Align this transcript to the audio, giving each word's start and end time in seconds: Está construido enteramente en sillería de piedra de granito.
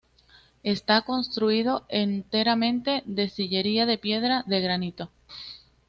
Está 0.63 0.99
construido 1.03 1.85
enteramente 1.87 3.03
en 3.05 3.29
sillería 3.29 3.85
de 3.85 3.99
piedra 3.99 4.43
de 4.47 4.59
granito. 4.59 5.11